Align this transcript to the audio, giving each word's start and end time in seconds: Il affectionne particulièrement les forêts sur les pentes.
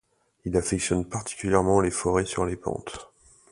Il 0.45 0.57
affectionne 0.57 1.05
particulièrement 1.05 1.79
les 1.79 1.91
forêts 1.91 2.25
sur 2.25 2.43
les 2.43 2.55
pentes. 2.55 3.11